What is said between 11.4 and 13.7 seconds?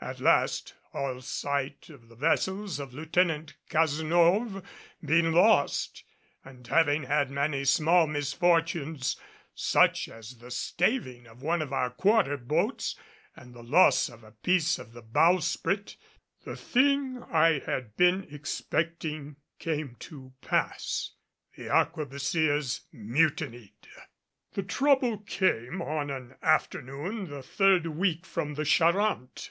one of our quarter boats and the